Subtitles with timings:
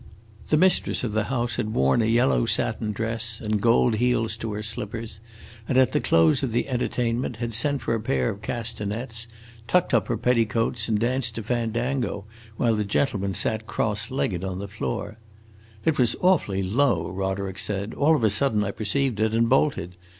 [0.49, 4.51] The mistress of the house had worn a yellow satin dress, and gold heels to
[4.53, 5.19] her slippers,
[5.69, 9.27] and at the close of the entertainment had sent for a pair of castanets,
[9.67, 12.25] tucked up her petticoats, and danced a fandango,
[12.57, 15.19] while the gentlemen sat cross legged on the floor.
[15.85, 19.97] "It was awfully low," Roderick said; "all of a sudden I perceived it, and bolted.